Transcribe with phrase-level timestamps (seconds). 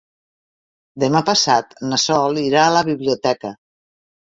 [1.03, 3.55] Demà passat na Sol irà a la biblioteca.